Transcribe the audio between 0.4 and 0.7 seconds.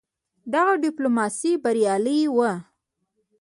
د